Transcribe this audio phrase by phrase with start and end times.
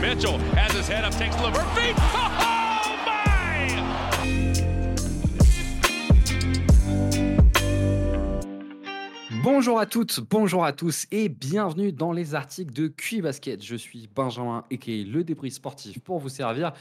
[0.00, 1.94] Mitchell has his head up, takes feet.
[2.12, 3.20] Oh my!
[9.44, 13.62] Bonjour à toutes, bonjour à tous et bienvenue dans les articles de QI Basket.
[13.62, 16.72] Je suis Benjamin et le débris sportif pour vous servir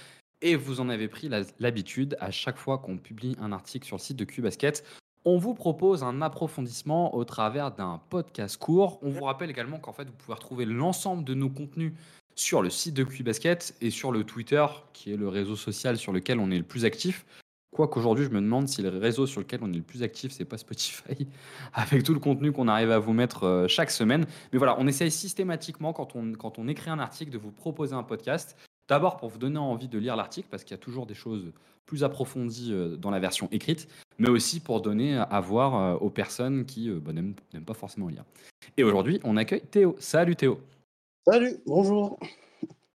[0.42, 4.02] et vous en avez pris l'habitude à chaque fois qu'on publie un article sur le
[4.02, 4.86] site de QI Basket.
[5.26, 8.98] On vous propose un approfondissement au travers d'un podcast court.
[9.02, 11.92] On vous rappelle également qu'en fait vous pouvez retrouver l'ensemble de nos contenus
[12.40, 15.98] sur le site de QI Basket et sur le Twitter qui est le réseau social
[15.98, 17.26] sur lequel on est le plus actif.
[17.76, 20.46] Quoiqu'aujourd'hui, je me demande si le réseau sur lequel on est le plus actif, c'est
[20.46, 21.28] pas Spotify,
[21.74, 24.26] avec tout le contenu qu'on arrive à vous mettre euh, chaque semaine.
[24.52, 27.94] Mais voilà, on essaye systématiquement, quand on, quand on écrit un article, de vous proposer
[27.94, 28.58] un podcast.
[28.88, 31.52] D'abord pour vous donner envie de lire l'article, parce qu'il y a toujours des choses
[31.86, 36.10] plus approfondies euh, dans la version écrite, mais aussi pour donner à voir euh, aux
[36.10, 38.24] personnes qui bah, n'aiment pas forcément lire.
[38.78, 39.96] Et aujourd'hui, on accueille Théo.
[40.00, 40.60] Salut Théo.
[41.32, 42.18] Salut, bonjour.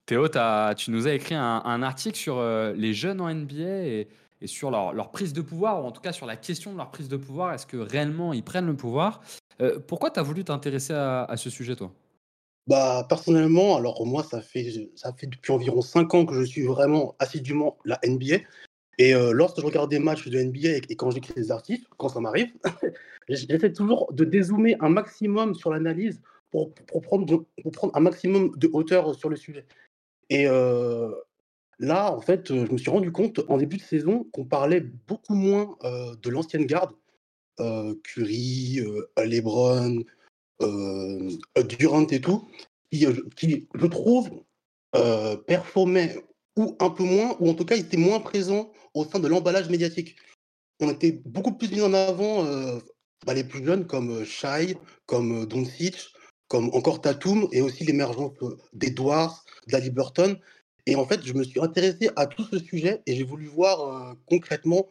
[0.06, 0.26] Théo,
[0.78, 4.08] tu nous as écrit un, un article sur euh, les jeunes en NBA et,
[4.40, 6.78] et sur leur, leur prise de pouvoir, ou en tout cas sur la question de
[6.78, 7.54] leur prise de pouvoir.
[7.54, 9.20] Est-ce que réellement ils prennent le pouvoir?
[9.60, 11.92] Euh, Pourquoi tu as voulu t'intéresser à, à ce sujet, toi?
[12.68, 16.64] Bah personnellement, alors moi ça fait ça fait depuis environ 5 ans que je suis
[16.64, 18.38] vraiment assidûment la NBA.
[19.02, 22.10] Et euh, lorsque je regarde des matchs de NBA et, quand j'écris des articles, quand
[22.10, 22.54] ça m'arrive,
[23.30, 26.22] j'essaie toujours de dézoomer un maximum sur l'analyse
[26.52, 26.72] pour,
[27.02, 27.44] prendre,
[27.96, 29.66] un maximum de hauteur sur le sujet.
[30.30, 31.10] Et euh,
[31.80, 35.34] là, en fait, je me suis rendu compte en début de saison qu'on parlait beaucoup
[35.34, 36.92] moins euh, de l'ancienne garde,
[37.60, 40.04] euh, Curry, euh, LeBron,
[40.62, 41.30] euh,
[41.68, 42.48] Durant et tout,
[42.92, 44.30] qui, euh, qui je trouve,
[44.96, 46.24] euh, performait
[46.58, 49.70] ou un peu moins, ou en tout cas était moins présent au sein de l'emballage
[49.70, 50.18] médiatique.
[50.80, 52.80] On était beaucoup plus mis en avant euh,
[53.26, 56.12] bah, les plus jeunes comme euh, Shai, comme euh, Doncic,
[56.48, 58.34] comme encore Tatum, et aussi l'émergence
[58.74, 60.38] d'Edwards, d'Aliburton.
[60.88, 63.82] Et en fait, je me suis intéressé à tout ce sujet et j'ai voulu voir
[63.82, 64.88] euh, concrètement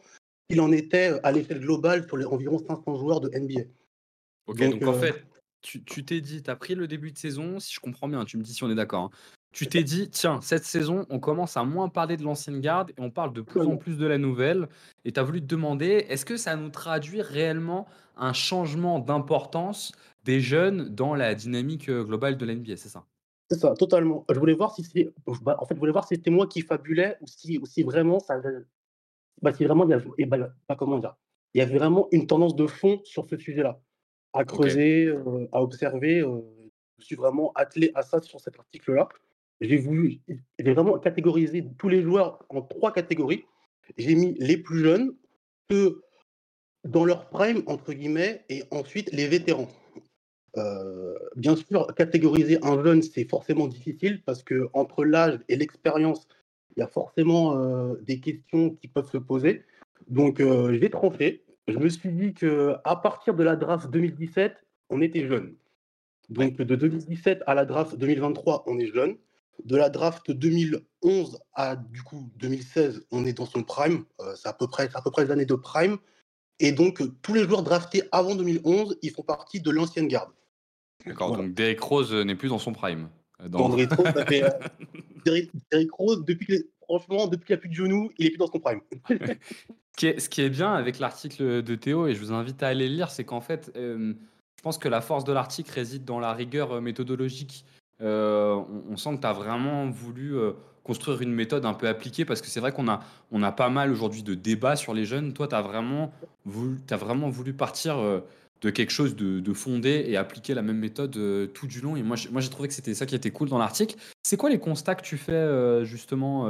[0.49, 3.61] il en était à l'échelle globale sur les environ 500 joueurs de NBA.
[4.47, 5.25] Ok, Donc, donc, en fait,
[5.61, 8.25] tu tu t'es dit, tu as pris le début de saison, si je comprends bien,
[8.25, 9.03] tu me dis si on est d'accord.
[9.03, 9.11] hein.
[9.51, 13.01] Tu t'es dit, tiens, cette saison, on commence à moins parler de l'ancienne garde et
[13.01, 14.69] on parle de plus en plus de la nouvelle.
[15.03, 17.85] Et tu as voulu te demander, est-ce que ça nous traduit réellement
[18.15, 19.91] un changement d'importance
[20.23, 23.03] des jeunes dans la dynamique euh, globale de l'NBA, c'est ça?
[23.49, 24.23] C'est ça, totalement.
[24.31, 26.61] Je voulais voir si c'est, bah, en fait, je voulais voir si c'était moi qui
[26.61, 28.39] fabulais ou si, ou si vraiment ça,
[29.41, 31.15] bah, si vraiment il y avait, et bah, comment dire,
[31.53, 33.81] il y avait vraiment une tendance de fond sur ce sujet-là,
[34.31, 36.21] à creuser, euh, à observer.
[36.21, 36.39] euh,
[36.99, 39.09] je suis vraiment attelé à ça sur cet article-là.
[39.61, 40.19] J'ai voulu,
[40.59, 43.45] vraiment catégorisé tous les joueurs en trois catégories.
[43.97, 45.15] J'ai mis les plus jeunes,
[45.69, 46.01] ceux
[46.83, 49.69] dans leur prime entre guillemets, et ensuite les vétérans.
[50.57, 56.27] Euh, bien sûr, catégoriser un jeune, c'est forcément difficile parce que entre l'âge et l'expérience,
[56.75, 59.63] il y a forcément euh, des questions qui peuvent se poser.
[60.07, 61.43] Donc, euh, j'ai tranché.
[61.67, 64.53] Je me suis dit que à partir de la draft 2017,
[64.89, 65.55] on était jeune.
[66.29, 69.17] Donc, de 2017 à la draft 2023, on est jeune.
[69.65, 74.05] De la draft 2011 à du coup 2016, on est dans son prime.
[74.19, 75.97] Euh, c'est à peu près, à peu près les années de prime.
[76.59, 80.31] Et donc, euh, tous les joueurs draftés avant 2011, ils font partie de l'ancienne garde.
[81.05, 81.43] D'accord, Voilà.
[81.43, 83.09] donc Derrick Rose euh, n'est plus dans son prime.
[83.49, 83.69] Dans Dans...
[83.69, 84.49] le rétro, ça fait, euh,
[85.25, 88.29] Derrick, Derrick Rose, depuis que- franchement, depuis qu'il n'y a plus de genoux, il est
[88.29, 88.81] plus dans son prime.
[89.93, 92.63] Ce qui est, ce qui est bien avec l'article de Théo, et je vous invite
[92.63, 94.13] à aller le lire, c'est qu'en fait, euh,
[94.57, 97.65] je pense que la force de l'article réside dans la rigueur euh, méthodologique.
[98.01, 100.51] Euh, on, sent que tu as vraiment voulu euh,
[100.83, 103.01] construire une méthode un peu appliquée, parce que c'est vrai qu'on a,
[103.31, 105.33] on a pas mal aujourd'hui de débats sur les jeunes.
[105.33, 106.11] Toi, tu as vraiment
[106.45, 108.19] voulu, vraiment voulu partir euh,
[108.61, 111.17] de quelque chose de, fondé et appliquer la même méthode
[111.53, 111.95] tout du long.
[111.95, 113.95] Et moi, j'ai- trouvé que c'était ça qui était cool dans l'article.
[114.23, 116.47] C'est quoi les constats que tu fais justement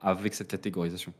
[0.00, 1.12] avec cette catégorisation?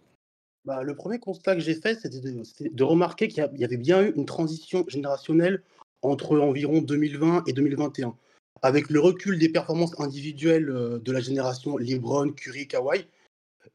[0.65, 4.13] Bah, le premier constat que j'ai fait, c'était de, remarquer qu'il y avait bien eu
[4.17, 5.63] une transition générationnelle
[6.03, 8.15] entre environ 2020 et 2021.
[8.63, 13.07] Avec le recul des performances individuelles euh, de la génération LeBron, Curry, Kawhi,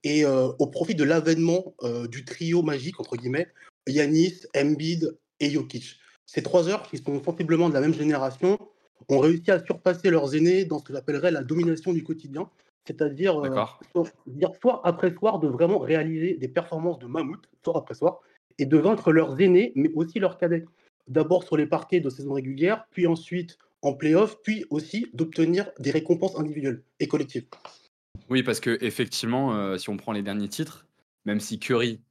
[0.04, 3.48] et euh, au profit de l'avènement euh, du trio magique, entre guillemets,
[3.88, 6.00] Yanis, Embiid et Jokic.
[6.26, 8.58] Ces trois heures, qui sont sensiblement de la même génération,
[9.10, 12.50] ont réussi à surpasser leurs aînés dans ce que j'appellerais la domination du quotidien,
[12.86, 13.66] c'est-à-dire euh,
[14.62, 18.22] soir après soir de vraiment réaliser des performances de mammouth, soir après soir,
[18.58, 20.66] et de vaincre leurs aînés, mais aussi leurs cadets.
[21.08, 25.92] D'abord sur les parquets de saison régulière, puis ensuite en playoff, puis aussi d'obtenir des
[25.92, 27.46] récompenses individuelles et collectives.
[28.30, 30.88] Oui, parce que effectivement, euh, si on prend les derniers titres,
[31.26, 32.02] même si Curry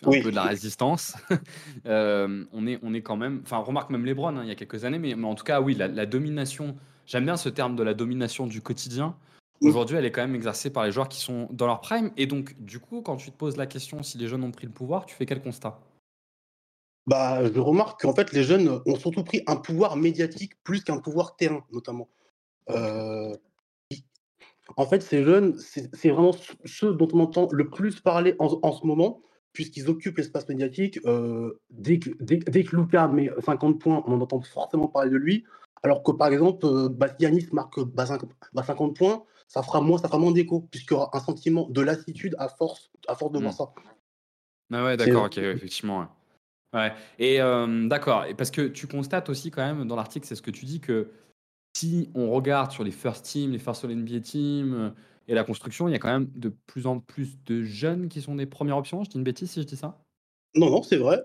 [0.00, 0.22] fait un Oui.
[0.22, 1.14] peu de la résistance,
[1.86, 3.40] euh, on, est, on est quand même.
[3.44, 5.60] Enfin, remarque même LeBron hein, il y a quelques années, mais, mais en tout cas,
[5.60, 6.76] oui, la, la domination.
[7.06, 9.16] J'aime bien ce terme de la domination du quotidien.
[9.62, 12.10] aujourd'hui, elle est quand même exercée par les joueurs qui sont dans leur prime.
[12.16, 14.66] Et donc, du coup, quand tu te poses la question si les jeunes ont pris
[14.66, 15.78] le pouvoir, tu fais quel constat?
[17.06, 20.98] Bah, je remarque qu'en fait, les jeunes ont surtout pris un pouvoir médiatique plus qu'un
[20.98, 22.08] pouvoir terrain, notamment.
[22.70, 23.34] Euh,
[24.76, 26.32] en fait, ces jeunes, c'est vraiment
[26.64, 31.00] ceux dont on entend le plus parler en, ce moment, puisqu'ils occupent l'espace médiatique.
[31.06, 35.16] Euh, dès, que, dès, que Lucas met 50 points, on en entend forcément parler de
[35.16, 35.44] lui.
[35.82, 40.08] Alors que par exemple, euh, Bastianis marque 50 bah, bah, points, ça fera moins, ça
[40.08, 43.38] fera moins d'écho, puisqu'il y aura un sentiment de lassitude à force, à force de
[43.38, 43.56] voir mmh.
[43.56, 43.72] ça.
[44.72, 46.00] Ah ouais, d'accord, ok, effectivement.
[46.00, 46.06] Ouais.
[47.18, 47.38] Et
[47.88, 48.24] d'accord.
[48.26, 50.80] Et parce que tu constates aussi quand même dans l'article, c'est ce que tu dis
[50.80, 51.08] que
[51.76, 54.94] si on regarde sur les first teams, les first all NBA teams
[55.28, 58.20] et la construction, il y a quand même de plus en plus de jeunes qui
[58.20, 59.04] sont des premières options.
[59.04, 60.02] Je dis une bêtise si je dis ça?
[60.56, 61.22] Non, non, c'est vrai.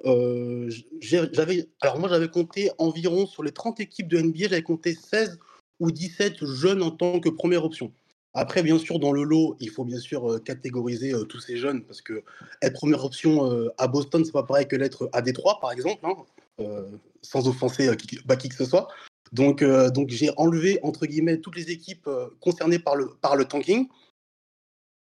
[1.01, 5.39] j'avais, alors moi, j'avais compté environ sur les 30 équipes de NBA, j'avais compté 16
[5.79, 7.91] ou 17 jeunes en tant que première option.
[8.37, 11.55] Après, bien sûr, dans le lot, il faut bien sûr euh, catégoriser euh, tous ces
[11.55, 12.21] jeunes parce que
[12.61, 16.05] être première option euh, à Boston, c'est pas pareil que l'être à Détroit, par exemple,
[16.05, 16.83] hein,
[17.21, 18.89] sans offenser qui, bah, qui, que ce soit.
[19.31, 22.07] Donc, donc j'ai enlevé entre guillemets toutes les équipes
[22.39, 23.87] concernées par le, par le tanking.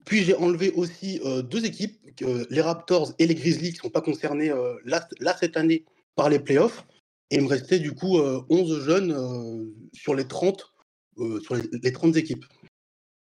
[0.04, 2.00] Puis j'ai enlevé aussi deux équipes,
[2.50, 4.48] les Raptors et les Grizzlies, qui ne sont pas concernés
[4.84, 5.84] là, là, cette année
[6.16, 6.86] par les playoffs.
[7.30, 10.74] Et il me restait du coup 11 jeunes sur les 30,
[11.42, 12.44] sur les, les 30 équipes.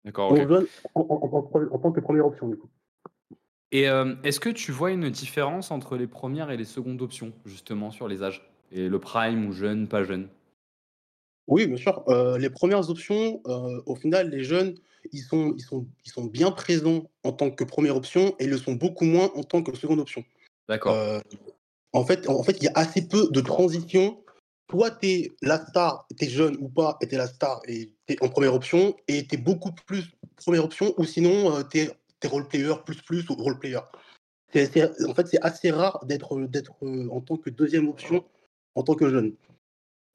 [0.06, 0.39] D'accord, ok.
[0.95, 2.69] en, tant que première option, du coup.
[3.71, 7.31] Et euh, est-ce que tu vois une différence entre les premières et les secondes options,
[7.45, 8.50] justement, sur les âges?
[8.71, 10.27] Et le prime ou jeune, pas jeune?
[11.48, 12.03] Oui, bien sûr.
[12.07, 14.75] Euh, les premières options, euh, au final, les jeunes,
[15.12, 18.57] ils sont, ils, sont, ils sont bien présents en tant que première option et le
[18.57, 20.24] sont beaucoup moins en tant que seconde option.
[20.68, 20.95] D'accord.
[21.94, 24.21] en, fait, en fait, il y a assez peu de transition
[24.72, 27.62] toi, tu es la star, tu es jeune ou pas, et tu es la star
[27.68, 30.06] et tu es en première option, et tu es beaucoup plus
[30.38, 33.80] première option, ou sinon, euh, tu es, role player plus plus ou role player?
[34.54, 36.34] en fait, c'est assez rare d'être
[36.84, 38.24] euh, en tant que deuxième option
[38.76, 39.34] en tant que jeune.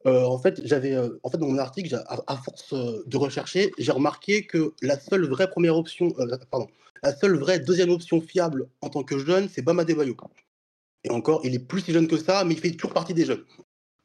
[0.06, 4.46] Euh, en fait, j'avais, en fait, dans mon article, à, force de rechercher, j'ai remarqué
[4.46, 6.14] que la seule vraie première option,
[6.50, 6.68] pardon,
[7.02, 10.16] la seule vraie deuxième option fiable en tant que jeune, c'est Bama Debayo.
[11.04, 13.26] Et encore, il est plus si jeune que ça, mais il fait toujours partie des
[13.26, 13.44] jeunes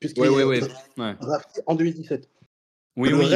[0.02, 2.30] puisqu'il oui, est en 2017.
[2.98, 3.30] Oui, oui.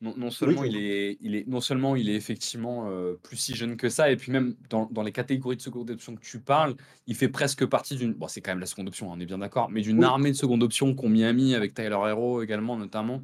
[0.00, 3.76] non, seulement il est, il est, non seulement il est effectivement euh, plus si jeune
[3.76, 6.76] que ça, et puis même dans, dans, les catégories de seconde option que tu parles,
[7.06, 8.14] il fait presque partie d'une.
[8.14, 10.30] Bon, c'est quand même la seconde option, hein, on est bien d'accord, mais d'une armée
[10.30, 13.20] de seconde option qu'ont Miami avec Tyler Hero également, notamment.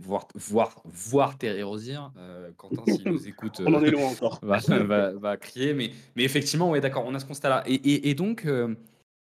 [0.00, 4.38] Voir, voir, voir Terry Rosier, euh, Quentin, s'il nous écoute, on en est loin encore.
[4.42, 7.64] va, va, va, crier, mais, mais effectivement, ouais, d'accord, on a ce constat-là.
[7.66, 8.76] Et, et, et donc, euh,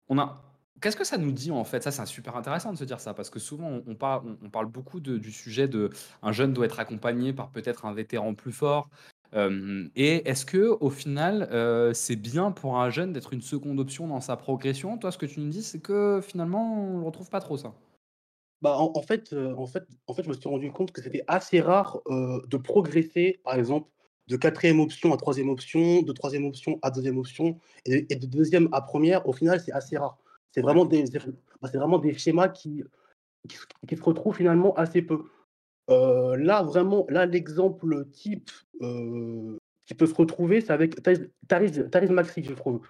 [0.09, 0.52] on a,
[0.83, 1.81] Qu'est-ce que ça nous dit en fait?
[1.81, 5.31] Ça, c'est super intéressant de se dire ça parce que souvent on, parle, beaucoup du
[5.31, 5.89] sujet de
[6.21, 8.89] un jeune doit être accompagné par peut-être un vétéran plus fort.
[9.33, 11.47] et est-ce que au final,
[11.95, 14.97] c'est bien pour un jeune d'être une seconde option dans sa progression?
[14.97, 17.73] Toi, ce que tu nous dis, c'est que finalement, on ne retrouve pas trop ça.
[18.61, 21.61] Bah, en, fait, en, fait, en fait, je me suis rendu compte que c'était assez
[21.61, 23.89] rare de progresser, par exemple,
[24.27, 28.67] de quatrième option à troisième option, de troisième option à deuxième option, et de deuxième
[28.73, 29.25] à première.
[29.29, 30.17] Au final, c'est assez rare.
[30.53, 31.05] C'est vraiment des,
[31.61, 32.83] bah, c'est vraiment des schémas qui,
[33.47, 35.23] qui, se retrouvent finalement assez peu.
[35.89, 41.01] Euh, là, vraiment, là, l'exemple type euh, qui peut se retrouver, c'est avec
[41.47, 42.81] Tariz Maxi, je trouve,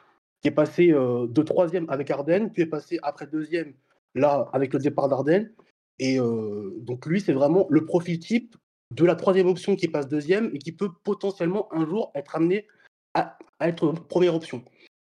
[0.41, 3.73] qui est passé euh, de troisième avec Ardennes, puis est passé après deuxième,
[4.13, 5.51] là, avec le départ d'Ardennes.
[5.99, 8.57] Et donc, lui, c'est vraiment le profil type
[8.91, 12.67] de la troisième option qui passe deuxième et qui peut potentiellement un jour être amené
[13.13, 14.63] à être première option.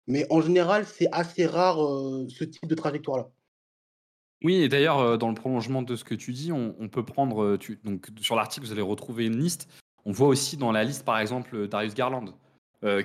[0.06, 1.76] Mais en général, c'est assez rare
[2.28, 3.28] ce type de trajectoire-là.
[4.44, 7.56] Oui, et d'ailleurs, dans le prolongement de ce que tu dis, on, peut prendre.
[7.84, 9.68] donc, sur l'article, vous allez retrouver une liste.
[10.04, 12.34] On voit aussi dans la liste, par exemple, Darius Garland,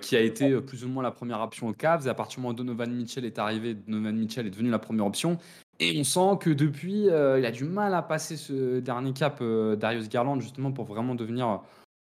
[0.01, 2.08] qui a été plus ou moins la première option au Cavs.
[2.08, 5.06] À partir du moment où Donovan Mitchell est arrivé, Donovan Mitchell est devenu la première
[5.06, 5.38] option.
[5.80, 9.44] Et on sent que depuis, il a du mal à passer ce dernier cap,
[9.77, 11.62] Darius Garland, justement, pour vraiment devenir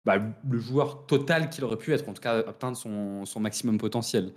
[0.05, 0.17] bah,
[0.49, 4.33] le joueur total qu'il aurait pu être, en tout cas atteindre son maximum potentiel.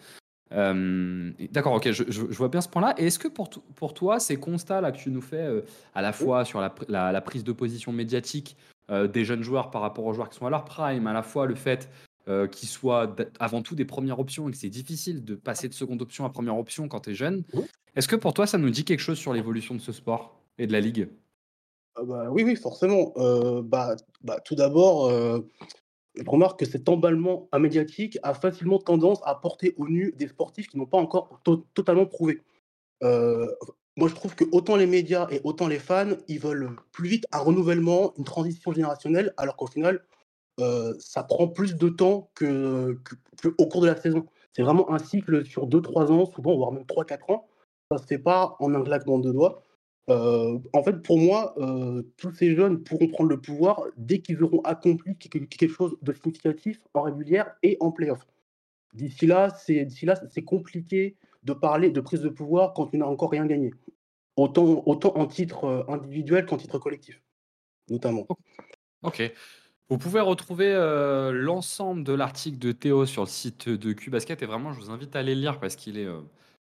[0.55, 2.95] Euh, d'accord, ok, je, vois bien ce point-là.
[2.99, 5.63] Et est-ce que pour, pour toi, ces constats-là que tu nous fais euh,
[5.95, 8.57] à la fois sur la, prise de position médiatique
[8.91, 11.23] euh, des jeunes joueurs par rapport aux joueurs qui sont à leur prime, à la
[11.23, 11.91] fois le fait
[12.53, 16.03] qu'ils soient avant tout des premières options et que c'est difficile de passer de seconde
[16.03, 17.43] option à première option quand tu es jeune,
[17.97, 20.69] est-ce que pour toi, ça nous dit quelque chose sur l'évolution de ce sport et
[20.69, 21.09] de la ligue?
[21.97, 23.13] Ah bah, Oui, oui, forcément.
[23.65, 25.11] Bah, bah, tout d'abord,
[26.27, 30.79] remarque que cet emballement médiatique a facilement tendance à porter au nu des sportifs qui
[30.79, 31.41] n'ont pas encore
[31.75, 32.43] totalement prouvé.
[33.03, 33.47] Euh,
[33.97, 37.27] moi, je trouve que autant les médias et autant les fans, ils veulent plus vite
[37.33, 40.03] un renouvellement, une transition générationnelle, alors qu'au final,
[40.61, 42.99] euh, ça prend plus de temps que,
[43.59, 44.27] au cours de la saison.
[44.53, 47.47] C'est vraiment un cycle sur 2-3 ans, souvent, voire même 3-4 ans.
[47.91, 49.63] Ça ne se fait pas en un claquement de doigts.
[50.09, 51.55] En fait, pour moi,
[52.17, 56.81] tous ces jeunes pourront prendre le pouvoir dès qu'ils auront accompli quelque chose de significatif
[56.95, 58.27] en régulière et en playoff.
[58.95, 63.47] D'ici là, c'est compliqué de parler de prise de pouvoir quand tu n'as encore rien
[63.47, 63.73] gagné.
[64.37, 67.23] Autant, autant en titre individuel qu'en titre collectif,
[67.89, 68.27] notamment.
[69.03, 69.33] Ok.
[69.89, 70.73] Vous pouvez retrouver
[71.33, 75.15] l'ensemble de l'article de Théo sur le site de QBasket et vraiment, je vous invite
[75.17, 76.09] à aller le lire parce qu'il est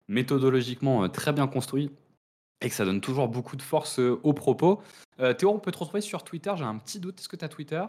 [0.07, 1.91] méthodologiquement très bien construit
[2.61, 4.81] et que ça donne toujours beaucoup de force aux propos.
[5.37, 6.51] Théo, on peut te retrouver sur Twitter.
[6.57, 7.19] J'ai un petit doute.
[7.19, 7.85] Est-ce que tu as Twitter?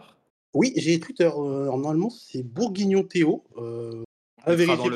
[0.53, 1.29] Oui, j'ai Twitter.
[1.35, 3.43] normalement, c'est Bourguignon Théo.
[3.55, 4.03] on
[4.47, 4.89] mettra dans,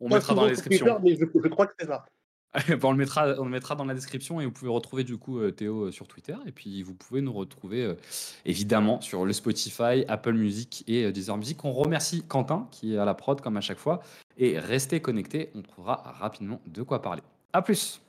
[0.00, 1.00] on mettra dans la description.
[1.02, 2.04] mais je, crois que c'est ça.
[2.82, 5.50] on, le mettra, on le mettra dans la description et vous pouvez retrouver du coup
[5.50, 6.34] Théo sur Twitter.
[6.46, 7.94] Et puis vous pouvez nous retrouver
[8.44, 11.64] évidemment sur le Spotify, Apple Music et Deezer Music.
[11.64, 14.00] On remercie Quentin qui est à la prod comme à chaque fois.
[14.36, 17.22] Et restez connectés, on trouvera rapidement de quoi parler.
[17.52, 18.00] A plus